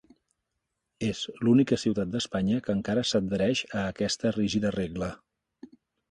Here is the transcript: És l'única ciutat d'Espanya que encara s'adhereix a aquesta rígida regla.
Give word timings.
És 1.09 1.19
l'única 1.47 1.77
ciutat 1.81 2.11
d'Espanya 2.15 2.61
que 2.67 2.75
encara 2.77 3.03
s'adhereix 3.09 3.61
a 3.81 3.83
aquesta 3.91 4.31
rígida 4.39 4.73
regla. 4.77 5.11